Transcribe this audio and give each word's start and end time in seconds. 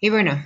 Y 0.00 0.10
bueno, 0.10 0.40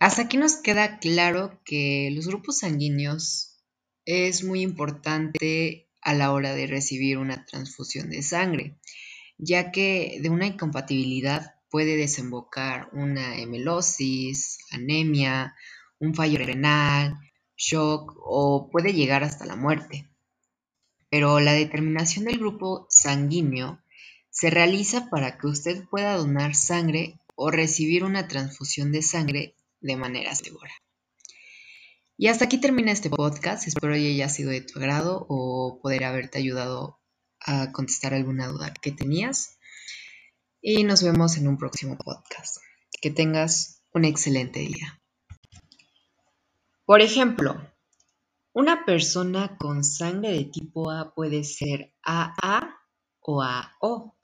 hasta 0.00 0.22
aquí 0.22 0.36
nos 0.36 0.56
queda 0.56 0.98
claro 0.98 1.60
que 1.64 2.10
los 2.12 2.26
grupos 2.26 2.58
sanguíneos 2.58 3.60
es 4.04 4.42
muy 4.42 4.62
importante 4.62 5.88
a 6.00 6.14
la 6.14 6.32
hora 6.32 6.54
de 6.54 6.66
recibir 6.66 7.18
una 7.18 7.44
transfusión 7.44 8.10
de 8.10 8.22
sangre, 8.22 8.76
ya 9.36 9.70
que 9.70 10.18
de 10.20 10.30
una 10.30 10.46
incompatibilidad 10.46 11.54
puede 11.70 11.96
desembocar 11.96 12.88
una 12.92 13.38
hemelosis, 13.38 14.58
anemia, 14.72 15.54
un 16.00 16.14
fallo 16.14 16.38
renal, 16.38 17.14
shock 17.56 18.14
o 18.18 18.68
puede 18.70 18.94
llegar 18.94 19.22
hasta 19.22 19.46
la 19.46 19.54
muerte. 19.54 20.08
Pero 21.08 21.38
la 21.38 21.52
determinación 21.52 22.24
del 22.24 22.38
grupo 22.38 22.86
sanguíneo 22.90 23.80
se 24.30 24.50
realiza 24.50 25.08
para 25.08 25.38
que 25.38 25.46
usted 25.46 25.84
pueda 25.88 26.16
donar 26.16 26.54
sangre 26.54 27.18
o 27.40 27.52
recibir 27.52 28.02
una 28.02 28.26
transfusión 28.26 28.90
de 28.90 29.00
sangre 29.00 29.54
de 29.80 29.96
manera 29.96 30.34
segura. 30.34 30.72
Y 32.16 32.26
hasta 32.26 32.46
aquí 32.46 32.58
termina 32.58 32.90
este 32.90 33.10
podcast. 33.10 33.68
Espero 33.68 33.94
que 33.94 34.08
haya 34.08 34.28
sido 34.28 34.50
de 34.50 34.60
tu 34.60 34.80
agrado 34.80 35.24
o 35.28 35.78
poder 35.80 36.02
haberte 36.02 36.38
ayudado 36.38 36.98
a 37.38 37.70
contestar 37.70 38.12
alguna 38.12 38.48
duda 38.48 38.74
que 38.82 38.90
tenías. 38.90 39.56
Y 40.60 40.82
nos 40.82 41.04
vemos 41.04 41.36
en 41.36 41.46
un 41.46 41.58
próximo 41.58 41.96
podcast. 41.96 42.56
Que 43.00 43.12
tengas 43.12 43.84
un 43.92 44.04
excelente 44.04 44.58
día. 44.58 45.00
Por 46.86 47.02
ejemplo, 47.02 47.70
una 48.52 48.84
persona 48.84 49.56
con 49.58 49.84
sangre 49.84 50.32
de 50.32 50.44
tipo 50.46 50.90
A 50.90 51.14
puede 51.14 51.44
ser 51.44 51.94
AA 52.02 52.80
o 53.20 53.42
AO. 53.44 54.16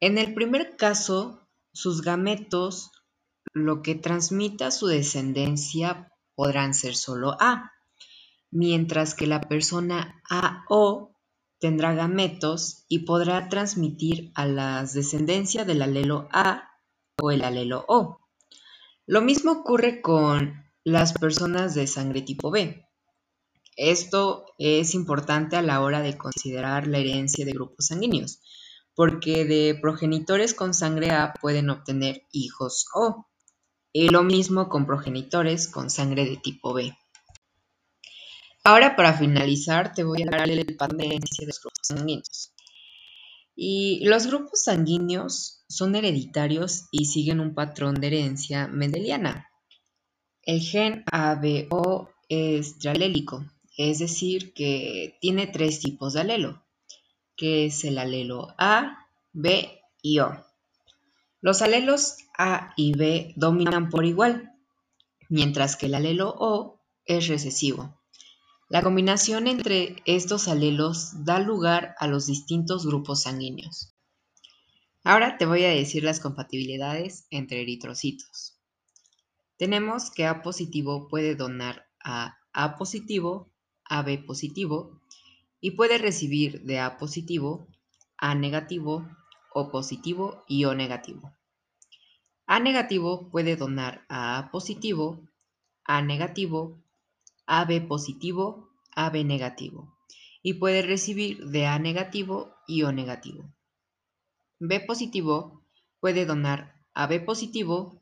En 0.00 0.18
el 0.18 0.34
primer 0.34 0.76
caso, 0.76 1.45
sus 1.76 2.00
gametos, 2.00 2.90
lo 3.52 3.82
que 3.82 3.94
transmita 3.94 4.70
su 4.70 4.86
descendencia, 4.86 6.10
podrán 6.34 6.72
ser 6.72 6.96
solo 6.96 7.36
A, 7.38 7.72
mientras 8.50 9.14
que 9.14 9.26
la 9.26 9.42
persona 9.42 10.22
AO 10.30 11.14
tendrá 11.58 11.94
gametos 11.94 12.86
y 12.88 13.00
podrá 13.00 13.50
transmitir 13.50 14.32
a 14.34 14.46
las 14.46 14.94
descendencias 14.94 15.66
del 15.66 15.82
alelo 15.82 16.28
A 16.32 16.70
o 17.20 17.30
el 17.30 17.44
alelo 17.44 17.84
O. 17.88 18.20
Lo 19.06 19.20
mismo 19.20 19.52
ocurre 19.52 20.00
con 20.00 20.64
las 20.82 21.12
personas 21.12 21.74
de 21.74 21.86
sangre 21.86 22.22
tipo 22.22 22.50
B. 22.50 22.86
Esto 23.76 24.46
es 24.56 24.94
importante 24.94 25.56
a 25.56 25.62
la 25.62 25.82
hora 25.82 26.00
de 26.00 26.16
considerar 26.16 26.86
la 26.86 26.98
herencia 26.98 27.44
de 27.44 27.52
grupos 27.52 27.88
sanguíneos, 27.88 28.40
porque 28.96 29.44
de 29.44 29.78
progenitores 29.80 30.54
con 30.54 30.74
sangre 30.74 31.10
A 31.10 31.34
pueden 31.34 31.70
obtener 31.70 32.22
hijos 32.32 32.86
O, 32.94 33.26
y 33.92 34.08
lo 34.08 34.22
mismo 34.22 34.68
con 34.68 34.86
progenitores 34.86 35.68
con 35.68 35.90
sangre 35.90 36.24
de 36.24 36.38
tipo 36.38 36.74
B. 36.74 36.96
Ahora 38.64 38.96
para 38.96 39.12
finalizar 39.12 39.94
te 39.94 40.02
voy 40.02 40.22
a 40.22 40.30
dar 40.30 40.50
el 40.50 40.76
patrón 40.76 40.98
de 40.98 41.06
herencia 41.06 41.42
de 41.42 41.46
los 41.46 41.60
grupos 41.60 41.86
sanguíneos. 41.86 42.52
Y 43.54 44.04
los 44.04 44.26
grupos 44.26 44.64
sanguíneos 44.64 45.64
son 45.68 45.94
hereditarios 45.94 46.88
y 46.90 47.04
siguen 47.04 47.40
un 47.40 47.54
patrón 47.54 47.94
de 48.00 48.08
herencia 48.08 48.66
mendeliana. 48.66 49.48
El 50.42 50.60
gen 50.60 51.04
ABO 51.12 52.10
es 52.28 52.78
trialélico, 52.78 53.44
es 53.76 53.98
decir, 53.98 54.52
que 54.52 55.16
tiene 55.20 55.46
tres 55.46 55.80
tipos 55.80 56.14
de 56.14 56.20
alelo, 56.20 56.65
que 57.36 57.66
es 57.66 57.84
el 57.84 57.98
alelo 57.98 58.54
A, 58.58 59.06
B 59.32 59.80
y 60.02 60.20
O. 60.20 60.44
Los 61.40 61.62
alelos 61.62 62.16
A 62.36 62.72
y 62.76 62.96
B 62.96 63.32
dominan 63.36 63.90
por 63.90 64.04
igual, 64.04 64.52
mientras 65.28 65.76
que 65.76 65.86
el 65.86 65.94
alelo 65.94 66.34
O 66.38 66.80
es 67.04 67.28
recesivo. 67.28 68.00
La 68.68 68.82
combinación 68.82 69.46
entre 69.46 69.96
estos 70.06 70.48
alelos 70.48 71.24
da 71.24 71.38
lugar 71.38 71.94
a 71.98 72.08
los 72.08 72.26
distintos 72.26 72.84
grupos 72.84 73.22
sanguíneos. 73.22 73.92
Ahora 75.04 75.38
te 75.38 75.46
voy 75.46 75.62
a 75.64 75.70
decir 75.70 76.02
las 76.02 76.18
compatibilidades 76.18 77.26
entre 77.30 77.62
eritrocitos. 77.62 78.58
Tenemos 79.56 80.10
que 80.10 80.26
A 80.26 80.42
positivo 80.42 81.06
puede 81.06 81.36
donar 81.36 81.86
a 82.02 82.38
A 82.52 82.76
positivo 82.76 83.52
AB 83.84 84.26
positivo 84.26 85.00
y 85.60 85.72
puede 85.72 85.98
recibir 85.98 86.62
de 86.62 86.80
A 86.80 86.98
positivo, 86.98 87.68
A 88.18 88.34
negativo, 88.34 89.08
O 89.54 89.70
positivo 89.70 90.44
y 90.48 90.64
O 90.64 90.74
negativo. 90.74 91.32
A 92.46 92.60
negativo 92.60 93.30
puede 93.30 93.56
donar 93.56 94.04
a 94.08 94.38
A 94.38 94.50
positivo, 94.50 95.28
A 95.84 96.02
negativo, 96.02 96.82
AB 97.46 97.86
positivo, 97.86 98.70
AB 98.94 99.24
negativo 99.24 99.96
y 100.42 100.54
puede 100.54 100.82
recibir 100.82 101.46
de 101.46 101.66
A 101.66 101.78
negativo 101.78 102.54
y 102.66 102.82
O 102.82 102.92
negativo. 102.92 103.52
B 104.60 104.80
positivo 104.80 105.64
puede 106.00 106.24
donar 106.24 106.74
a 106.94 107.06
B 107.06 107.20
positivo, 107.20 108.00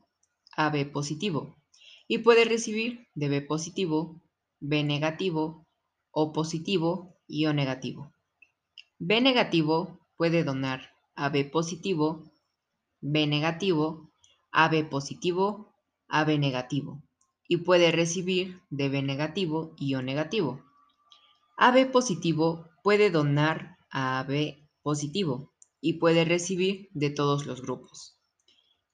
AB 0.57 0.93
positivo 0.93 1.57
y 2.07 2.19
puede 2.19 2.45
recibir 2.45 3.09
de 3.15 3.29
B 3.29 3.41
positivo, 3.41 4.23
B 4.61 4.85
negativo, 4.85 5.67
o 6.11 6.33
positivo 6.33 7.14
O 7.29 7.53
negativo. 7.53 8.13
B 8.99 9.21
negativo 9.21 10.01
puede 10.17 10.45
donar 10.45 10.91
a 11.15 11.29
B 11.29 11.45
positivo, 11.45 12.23
B 13.01 13.27
negativo, 13.27 14.11
AB 14.53 14.89
positivo, 14.89 15.75
AB 16.09 16.39
negativo 16.39 17.03
y 17.49 17.59
puede 17.59 17.93
recibir 17.93 18.63
de 18.71 18.89
B 18.89 19.03
negativo 19.03 19.75
y 19.79 19.95
O 19.95 20.03
negativo. 20.03 20.63
AB 21.57 21.91
positivo 21.91 22.71
puede 22.83 23.11
donar 23.11 23.77
a 23.91 24.21
AB 24.21 24.57
positivo 24.83 25.53
y 25.81 25.95
puede 25.95 26.25
recibir 26.25 26.89
de 26.93 27.11
todos 27.11 27.47
los 27.47 27.63
grupos. 27.63 28.19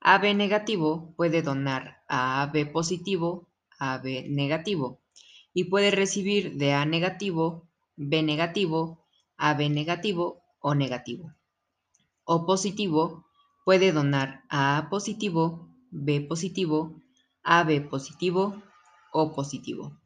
AB 0.00 0.34
negativo 0.34 1.14
puede 1.16 1.42
donar 1.42 2.02
a 2.08 2.42
AB 2.42 2.72
positivo, 2.72 3.48
AB 3.78 4.28
negativo 4.28 5.00
y 5.52 5.64
puede 5.64 5.90
recibir 5.90 6.56
de 6.56 6.72
A 6.72 6.84
negativo, 6.84 7.69
B 8.02 8.22
negativo, 8.22 9.04
AB 9.36 9.68
negativo 9.68 10.40
o 10.58 10.74
negativo. 10.74 11.34
O 12.24 12.46
positivo 12.46 13.26
puede 13.66 13.92
donar 13.92 14.44
a 14.48 14.78
A 14.78 14.88
positivo, 14.88 15.68
B 15.90 16.22
positivo, 16.22 17.02
AB 17.42 17.90
positivo 17.90 18.62
o 19.12 19.34
positivo. 19.34 20.00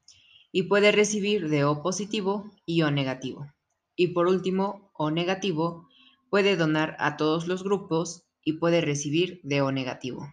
Y 0.50 0.64
puede 0.64 0.90
recibir 0.90 1.48
de 1.48 1.62
O 1.62 1.84
positivo 1.84 2.50
y 2.66 2.82
O 2.82 2.90
negativo. 2.90 3.46
Y 3.94 4.08
por 4.08 4.26
último, 4.26 4.90
O 4.94 5.12
negativo 5.12 5.86
puede 6.30 6.56
donar 6.56 6.96
a 6.98 7.16
todos 7.16 7.46
los 7.46 7.62
grupos 7.62 8.24
y 8.42 8.54
puede 8.54 8.80
recibir 8.80 9.38
de 9.44 9.62
O 9.62 9.70
negativo. 9.70 10.26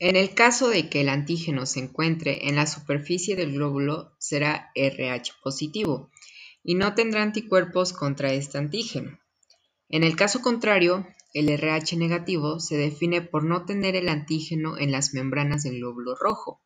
En 0.00 0.14
el 0.14 0.32
caso 0.34 0.68
de 0.68 0.88
que 0.88 1.00
el 1.00 1.08
antígeno 1.08 1.66
se 1.66 1.80
encuentre 1.80 2.48
en 2.48 2.54
la 2.54 2.66
superficie 2.66 3.34
del 3.34 3.52
glóbulo, 3.52 4.14
será 4.18 4.70
RH 4.76 5.32
positivo 5.42 6.10
y 6.62 6.76
no 6.76 6.94
tendrá 6.94 7.22
anticuerpos 7.22 7.92
contra 7.92 8.32
este 8.32 8.58
antígeno. 8.58 9.18
En 9.88 10.04
el 10.04 10.14
caso 10.14 10.40
contrario, 10.40 11.04
el 11.34 11.48
RH 11.48 11.96
negativo 11.96 12.60
se 12.60 12.76
define 12.76 13.22
por 13.22 13.42
no 13.42 13.64
tener 13.64 13.96
el 13.96 14.08
antígeno 14.08 14.78
en 14.78 14.92
las 14.92 15.14
membranas 15.14 15.64
del 15.64 15.78
glóbulo 15.78 16.14
rojo 16.14 16.62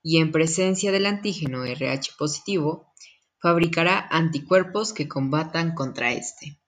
y 0.00 0.18
en 0.18 0.30
presencia 0.30 0.92
del 0.92 1.06
antígeno 1.06 1.64
RH 1.64 2.12
positivo, 2.16 2.92
fabricará 3.40 4.06
anticuerpos 4.10 4.92
que 4.92 5.08
combatan 5.08 5.74
contra 5.74 6.12
este. 6.12 6.61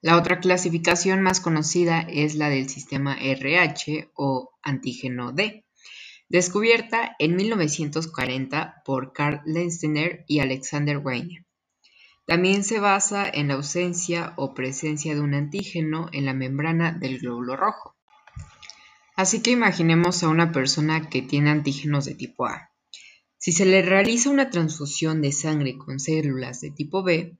La 0.00 0.16
otra 0.16 0.38
clasificación 0.38 1.22
más 1.22 1.40
conocida 1.40 2.00
es 2.00 2.36
la 2.36 2.48
del 2.48 2.68
sistema 2.68 3.16
RH 3.20 4.12
o 4.14 4.52
antígeno 4.62 5.32
D, 5.32 5.64
descubierta 6.28 7.16
en 7.18 7.34
1940 7.34 8.82
por 8.84 9.12
Karl 9.12 9.40
Lensteiner 9.44 10.24
y 10.28 10.38
Alexander 10.38 10.98
Weiner. 10.98 11.44
También 12.26 12.62
se 12.62 12.78
basa 12.78 13.28
en 13.28 13.48
la 13.48 13.54
ausencia 13.54 14.34
o 14.36 14.54
presencia 14.54 15.14
de 15.14 15.20
un 15.20 15.34
antígeno 15.34 16.08
en 16.12 16.26
la 16.26 16.34
membrana 16.34 16.92
del 16.92 17.18
glóbulo 17.18 17.56
rojo. 17.56 17.96
Así 19.16 19.42
que 19.42 19.50
imaginemos 19.50 20.22
a 20.22 20.28
una 20.28 20.52
persona 20.52 21.08
que 21.08 21.22
tiene 21.22 21.50
antígenos 21.50 22.04
de 22.04 22.14
tipo 22.14 22.46
A. 22.46 22.70
Si 23.36 23.50
se 23.50 23.64
le 23.64 23.82
realiza 23.82 24.30
una 24.30 24.50
transfusión 24.50 25.22
de 25.22 25.32
sangre 25.32 25.76
con 25.76 25.98
células 25.98 26.60
de 26.60 26.70
tipo 26.70 27.02
B, 27.02 27.36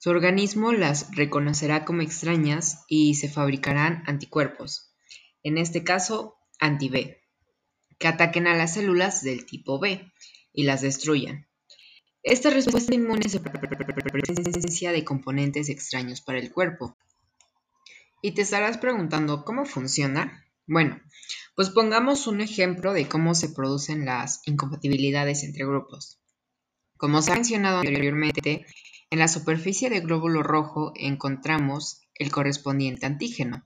su 0.00 0.08
organismo 0.08 0.72
las 0.72 1.14
reconocerá 1.14 1.84
como 1.84 2.00
extrañas 2.00 2.86
y 2.88 3.16
se 3.16 3.28
fabricarán 3.28 4.02
anticuerpos, 4.06 4.94
en 5.42 5.58
este 5.58 5.84
caso 5.84 6.38
anti-B, 6.58 7.20
que 7.98 8.08
ataquen 8.08 8.46
a 8.46 8.56
las 8.56 8.72
células 8.72 9.22
del 9.22 9.44
tipo 9.44 9.78
B 9.78 10.10
y 10.54 10.62
las 10.62 10.80
destruyan. 10.80 11.48
Esta 12.22 12.48
respuesta 12.48 12.94
inmune 12.94 13.28
se 13.28 13.40
presencia 13.40 14.90
de 14.90 15.04
componentes 15.04 15.68
extraños 15.68 16.22
para 16.22 16.38
el 16.38 16.50
cuerpo. 16.50 16.96
Y 18.22 18.32
te 18.32 18.40
estarás 18.40 18.78
preguntando, 18.78 19.44
¿cómo 19.44 19.66
funciona? 19.66 20.46
Bueno, 20.66 20.98
Pues 21.54 21.68
pongamos 21.68 22.26
un 22.26 22.40
ejemplo 22.40 22.94
de 22.94 23.06
cómo 23.06 23.34
se 23.34 23.50
producen 23.50 24.06
las 24.06 24.40
incompatibilidades 24.46 25.44
entre 25.44 25.66
grupos. 25.66 26.18
Como 26.96 27.20
se 27.20 27.32
ha 27.32 27.34
mencionado 27.34 27.80
anteriormente, 27.80 28.64
en 29.10 29.18
la 29.18 29.28
superficie 29.28 29.90
del 29.90 30.02
glóbulo 30.02 30.42
rojo 30.42 30.92
encontramos 30.94 32.02
el 32.14 32.30
correspondiente 32.30 33.06
antígeno. 33.06 33.64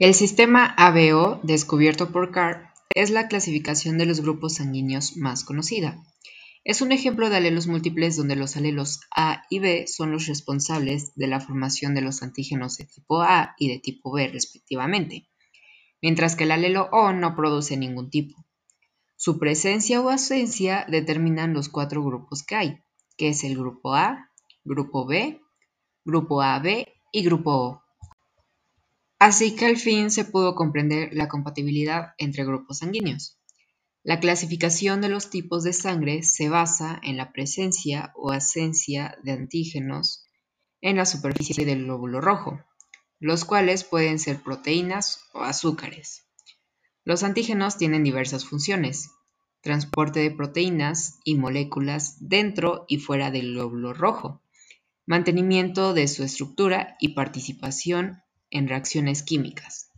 El 0.00 0.14
sistema 0.14 0.74
ABO, 0.76 1.38
descubierto 1.44 2.10
por 2.10 2.32
Carr, 2.32 2.72
es 2.90 3.10
la 3.10 3.28
clasificación 3.28 3.96
de 3.96 4.06
los 4.06 4.20
grupos 4.20 4.56
sanguíneos 4.56 5.16
más 5.16 5.44
conocida. 5.44 6.02
Es 6.64 6.80
un 6.80 6.90
ejemplo 6.90 7.30
de 7.30 7.36
alelos 7.36 7.68
múltiples 7.68 8.16
donde 8.16 8.34
los 8.34 8.56
alelos 8.56 9.00
A 9.14 9.44
y 9.50 9.60
B 9.60 9.86
son 9.86 10.10
los 10.10 10.26
responsables 10.26 11.14
de 11.14 11.28
la 11.28 11.40
formación 11.40 11.94
de 11.94 12.00
los 12.00 12.22
antígenos 12.22 12.76
de 12.78 12.86
tipo 12.86 13.22
A 13.22 13.54
y 13.58 13.68
de 13.68 13.78
tipo 13.78 14.12
B 14.12 14.26
respectivamente, 14.28 15.28
mientras 16.02 16.34
que 16.34 16.44
el 16.44 16.50
alelo 16.50 16.88
O 16.90 17.12
no 17.12 17.36
produce 17.36 17.76
ningún 17.76 18.10
tipo. 18.10 18.44
Su 19.14 19.38
presencia 19.38 20.00
o 20.00 20.10
ausencia 20.10 20.84
determinan 20.88 21.52
los 21.52 21.68
cuatro 21.68 22.02
grupos 22.02 22.42
que 22.42 22.56
hay, 22.56 22.78
que 23.16 23.28
es 23.28 23.44
el 23.44 23.56
grupo 23.56 23.94
A, 23.94 24.30
grupo 24.64 25.06
B, 25.06 25.40
grupo 26.04 26.42
AB 26.42 26.86
y 27.12 27.24
grupo 27.24 27.50
O. 27.50 27.82
Así 29.18 29.56
que 29.56 29.66
al 29.66 29.76
fin 29.76 30.10
se 30.10 30.24
pudo 30.24 30.54
comprender 30.54 31.10
la 31.14 31.28
compatibilidad 31.28 32.14
entre 32.18 32.44
grupos 32.44 32.78
sanguíneos. 32.78 33.38
La 34.02 34.20
clasificación 34.20 35.00
de 35.00 35.08
los 35.08 35.30
tipos 35.30 35.64
de 35.64 35.72
sangre 35.72 36.22
se 36.22 36.50
basa 36.50 37.00
en 37.02 37.16
la 37.16 37.32
presencia 37.32 38.12
o 38.16 38.32
ausencia 38.32 39.16
de 39.22 39.32
antígenos 39.32 40.26
en 40.82 40.96
la 40.96 41.06
superficie 41.06 41.64
del 41.64 41.84
glóbulo 41.84 42.20
rojo, 42.20 42.60
los 43.18 43.46
cuales 43.46 43.84
pueden 43.84 44.18
ser 44.18 44.42
proteínas 44.42 45.20
o 45.32 45.40
azúcares. 45.40 46.26
Los 47.04 47.22
antígenos 47.22 47.78
tienen 47.78 48.04
diversas 48.04 48.44
funciones, 48.44 49.08
transporte 49.64 50.20
de 50.20 50.30
proteínas 50.30 51.18
y 51.24 51.36
moléculas 51.36 52.16
dentro 52.20 52.84
y 52.86 52.98
fuera 52.98 53.30
del 53.30 53.54
glóbulo 53.54 53.94
rojo, 53.94 54.42
mantenimiento 55.06 55.94
de 55.94 56.06
su 56.06 56.22
estructura 56.22 56.96
y 57.00 57.14
participación 57.14 58.22
en 58.50 58.68
reacciones 58.68 59.22
químicas. 59.22 59.90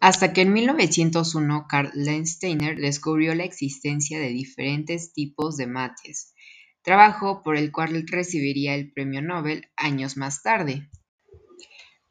Hasta 0.00 0.32
que 0.32 0.40
en 0.40 0.54
1901 0.54 1.66
Karl 1.68 1.90
Landsteiner 1.94 2.76
descubrió 2.78 3.34
la 3.34 3.44
existencia 3.44 4.18
de 4.18 4.28
diferentes 4.28 5.12
tipos 5.12 5.58
de 5.58 5.66
mates, 5.66 6.32
trabajo 6.82 7.42
por 7.42 7.56
el 7.56 7.70
cual 7.70 8.06
recibiría 8.06 8.74
el 8.74 8.92
premio 8.92 9.20
Nobel 9.20 9.68
años 9.76 10.16
más 10.16 10.42
tarde. 10.42 10.88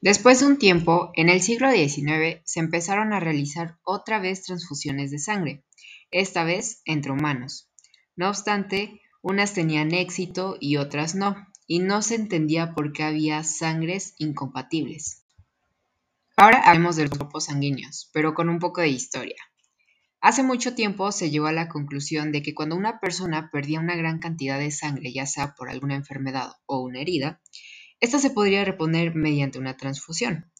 Después 0.01 0.39
de 0.39 0.47
un 0.47 0.57
tiempo, 0.57 1.11
en 1.15 1.29
el 1.29 1.41
siglo 1.41 1.71
XIX 1.71 2.41
se 2.43 2.59
empezaron 2.59 3.11
a 3.11 3.19
realizar 3.19 3.79
otra 3.83 4.19
vez 4.19 4.43
transfusiones 4.43 5.09
de 5.11 5.17
sangre, 5.17 5.63
esta 6.13 6.43
vez 6.43 6.81
entre 6.85 7.11
humanos. 7.11 7.69
No 8.15 8.29
obstante, 8.29 9.01
unas 9.21 9.53
tenían 9.53 9.93
éxito 9.93 10.57
y 10.59 10.77
otras 10.77 11.15
no, 11.15 11.35
y 11.67 11.79
no 11.79 12.01
se 12.01 12.15
entendía 12.15 12.73
por 12.73 12.93
qué 12.93 13.03
había 13.03 13.43
sangres 13.43 14.15
incompatibles. 14.17 15.23
Ahora 16.35 16.61
hablemos 16.65 16.95
de 16.95 17.03
los 17.03 17.11
grupos 17.17 17.45
sanguíneos, 17.45 18.09
pero 18.13 18.33
con 18.33 18.49
un 18.49 18.59
poco 18.59 18.81
de 18.81 18.89
historia. 18.89 19.37
Hace 20.19 20.41
mucho 20.41 20.73
tiempo 20.73 21.11
se 21.11 21.29
llegó 21.29 21.47
a 21.47 21.51
la 21.51 21.67
conclusión 21.67 22.31
de 22.31 22.41
que 22.41 22.53
cuando 22.53 22.75
una 22.75 22.99
persona 22.99 23.49
perdía 23.51 23.79
una 23.79 23.95
gran 23.95 24.19
cantidad 24.19 24.57
de 24.57 24.71
sangre, 24.71 25.11
ya 25.11 25.25
sea 25.25 25.53
por 25.53 25.69
alguna 25.69 25.95
enfermedad 25.95 26.53
o 26.65 26.79
una 26.79 27.01
herida, 27.01 27.41
esta 27.99 28.19
se 28.19 28.29
podría 28.29 28.63
reponer 28.63 29.15
mediante 29.15 29.59
una 29.59 29.75
transfusión. 29.75 30.51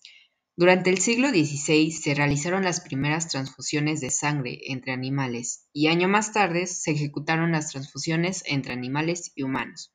Durante 0.55 0.91
el 0.91 0.99
siglo 0.99 1.29
XVI 1.29 1.91
se 1.91 2.13
realizaron 2.13 2.63
las 2.63 2.79
primeras 2.79 3.27
transfusiones 3.27 4.01
de 4.01 4.11
sangre 4.11 4.59
entre 4.67 4.91
animales 4.91 5.67
y 5.73 5.87
año 5.87 6.07
más 6.07 6.31
tarde 6.31 6.67
se 6.67 6.91
ejecutaron 6.91 7.51
las 7.51 7.71
transfusiones 7.71 8.43
entre 8.45 8.73
animales 8.73 9.31
y 9.35 9.41
humanos. 9.41 9.91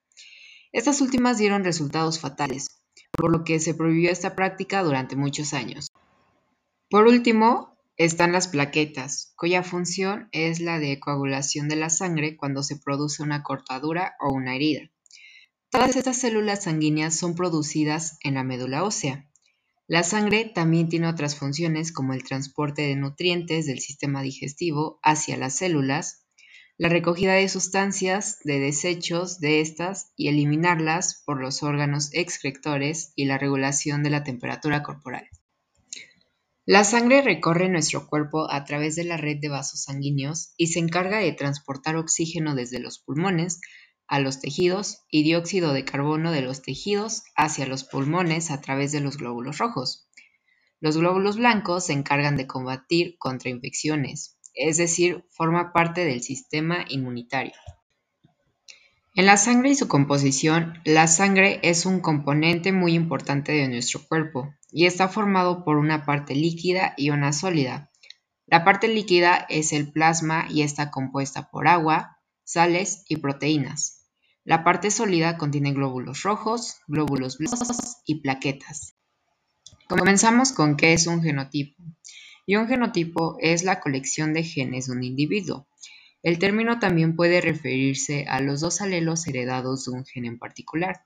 Estas 0.72 1.00
últimas 1.00 1.38
dieron 1.38 1.62
resultados 1.62 2.18
fatales, 2.18 2.66
por 3.12 3.30
lo 3.30 3.44
que 3.44 3.60
se 3.60 3.74
prohibió 3.74 4.10
esta 4.10 4.34
práctica 4.34 4.82
durante 4.82 5.14
muchos 5.14 5.54
años. 5.54 5.92
Por 6.90 7.06
último, 7.06 7.78
están 7.96 8.32
las 8.32 8.48
plaquetas, 8.48 9.32
cuya 9.36 9.62
función 9.62 10.28
es 10.32 10.60
la 10.60 10.80
de 10.80 10.98
coagulación 10.98 11.68
de 11.68 11.76
la 11.76 11.90
sangre 11.90 12.36
cuando 12.36 12.64
se 12.64 12.76
produce 12.76 13.22
una 13.22 13.42
cortadura 13.42 14.16
o 14.20 14.32
una 14.32 14.56
herida. 14.56 14.90
Todas 15.70 15.96
estas 15.96 16.16
células 16.16 16.64
sanguíneas 16.64 17.14
son 17.14 17.34
producidas 17.34 18.18
en 18.22 18.34
la 18.34 18.42
médula 18.42 18.84
ósea. 18.84 19.27
La 19.90 20.02
sangre 20.02 20.44
también 20.44 20.90
tiene 20.90 21.08
otras 21.08 21.34
funciones 21.34 21.92
como 21.92 22.12
el 22.12 22.22
transporte 22.22 22.82
de 22.82 22.94
nutrientes 22.94 23.64
del 23.64 23.80
sistema 23.80 24.20
digestivo 24.20 25.00
hacia 25.02 25.38
las 25.38 25.56
células, 25.56 26.26
la 26.76 26.90
recogida 26.90 27.32
de 27.32 27.48
sustancias 27.48 28.38
de 28.44 28.60
desechos 28.60 29.40
de 29.40 29.62
estas 29.62 30.12
y 30.14 30.28
eliminarlas 30.28 31.22
por 31.24 31.40
los 31.40 31.62
órganos 31.62 32.10
excretores 32.12 33.14
y 33.16 33.24
la 33.24 33.38
regulación 33.38 34.02
de 34.02 34.10
la 34.10 34.24
temperatura 34.24 34.82
corporal. 34.82 35.26
La 36.66 36.84
sangre 36.84 37.22
recorre 37.22 37.70
nuestro 37.70 38.08
cuerpo 38.08 38.52
a 38.52 38.66
través 38.66 38.94
de 38.94 39.04
la 39.04 39.16
red 39.16 39.38
de 39.40 39.48
vasos 39.48 39.84
sanguíneos 39.84 40.52
y 40.58 40.66
se 40.66 40.80
encarga 40.80 41.16
de 41.16 41.32
transportar 41.32 41.96
oxígeno 41.96 42.54
desde 42.54 42.78
los 42.78 42.98
pulmones 42.98 43.58
a 44.08 44.20
los 44.20 44.40
tejidos 44.40 45.04
y 45.10 45.22
dióxido 45.22 45.72
de 45.72 45.84
carbono 45.84 46.32
de 46.32 46.42
los 46.42 46.62
tejidos 46.62 47.22
hacia 47.36 47.66
los 47.66 47.84
pulmones 47.84 48.50
a 48.50 48.60
través 48.60 48.90
de 48.90 49.00
los 49.00 49.18
glóbulos 49.18 49.58
rojos. 49.58 50.08
Los 50.80 50.96
glóbulos 50.96 51.36
blancos 51.36 51.86
se 51.86 51.92
encargan 51.92 52.36
de 52.36 52.46
combatir 52.46 53.16
contra 53.18 53.50
infecciones, 53.50 54.38
es 54.54 54.76
decir, 54.78 55.24
forma 55.30 55.72
parte 55.72 56.04
del 56.04 56.22
sistema 56.22 56.84
inmunitario. 56.88 57.52
En 59.14 59.26
la 59.26 59.36
sangre 59.36 59.70
y 59.70 59.74
su 59.74 59.88
composición, 59.88 60.74
la 60.84 61.08
sangre 61.08 61.58
es 61.62 61.86
un 61.86 62.00
componente 62.00 62.70
muy 62.72 62.94
importante 62.94 63.50
de 63.52 63.68
nuestro 63.68 64.00
cuerpo 64.06 64.54
y 64.70 64.86
está 64.86 65.08
formado 65.08 65.64
por 65.64 65.76
una 65.76 66.06
parte 66.06 66.34
líquida 66.36 66.94
y 66.96 67.10
una 67.10 67.32
sólida. 67.32 67.90
La 68.46 68.64
parte 68.64 68.86
líquida 68.86 69.44
es 69.48 69.72
el 69.72 69.90
plasma 69.90 70.46
y 70.48 70.62
está 70.62 70.92
compuesta 70.92 71.50
por 71.50 71.66
agua, 71.66 72.18
sales 72.44 73.04
y 73.08 73.16
proteínas. 73.16 73.97
La 74.48 74.64
parte 74.64 74.90
sólida 74.90 75.36
contiene 75.36 75.74
glóbulos 75.74 76.22
rojos, 76.22 76.80
glóbulos 76.86 77.36
blancos 77.36 77.98
y 78.06 78.22
plaquetas. 78.22 78.94
Comenzamos 79.86 80.52
con 80.52 80.78
qué 80.78 80.94
es 80.94 81.06
un 81.06 81.22
genotipo 81.22 81.82
y 82.46 82.56
un 82.56 82.66
genotipo 82.66 83.36
es 83.42 83.62
la 83.62 83.78
colección 83.78 84.32
de 84.32 84.44
genes 84.44 84.86
de 84.86 84.92
un 84.92 85.04
individuo. 85.04 85.68
El 86.22 86.38
término 86.38 86.78
también 86.78 87.14
puede 87.14 87.42
referirse 87.42 88.24
a 88.26 88.40
los 88.40 88.62
dos 88.62 88.80
alelos 88.80 89.28
heredados 89.28 89.84
de 89.84 89.90
un 89.90 90.06
gen 90.06 90.24
en 90.24 90.38
particular. 90.38 91.04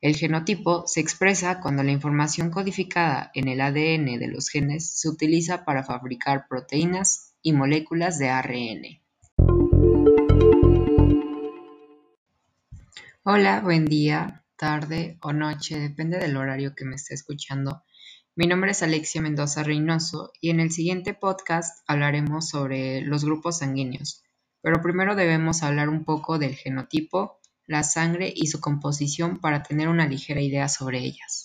El 0.00 0.14
genotipo 0.14 0.86
se 0.86 1.00
expresa 1.00 1.58
cuando 1.58 1.82
la 1.82 1.90
información 1.90 2.52
codificada 2.52 3.32
en 3.34 3.48
el 3.48 3.60
ADN 3.60 4.20
de 4.20 4.28
los 4.28 4.50
genes 4.50 4.88
se 4.88 5.08
utiliza 5.08 5.64
para 5.64 5.82
fabricar 5.82 6.46
proteínas 6.48 7.34
y 7.42 7.54
moléculas 7.54 8.20
de 8.20 8.28
ARN. 8.28 9.00
Hola, 13.30 13.60
buen 13.60 13.84
día, 13.84 14.42
tarde 14.56 15.18
o 15.20 15.34
noche, 15.34 15.78
depende 15.78 16.16
del 16.16 16.38
horario 16.38 16.74
que 16.74 16.86
me 16.86 16.94
esté 16.94 17.12
escuchando. 17.12 17.82
Mi 18.34 18.46
nombre 18.46 18.70
es 18.70 18.82
Alexia 18.82 19.20
Mendoza 19.20 19.62
Reynoso 19.62 20.32
y 20.40 20.48
en 20.48 20.60
el 20.60 20.70
siguiente 20.70 21.12
podcast 21.12 21.84
hablaremos 21.86 22.48
sobre 22.48 23.02
los 23.02 23.26
grupos 23.26 23.58
sanguíneos, 23.58 24.22
pero 24.62 24.80
primero 24.80 25.14
debemos 25.14 25.62
hablar 25.62 25.90
un 25.90 26.06
poco 26.06 26.38
del 26.38 26.54
genotipo, 26.54 27.38
la 27.66 27.82
sangre 27.82 28.32
y 28.34 28.46
su 28.46 28.62
composición 28.62 29.40
para 29.42 29.62
tener 29.62 29.88
una 29.88 30.08
ligera 30.08 30.40
idea 30.40 30.66
sobre 30.70 31.00
ellas. 31.00 31.44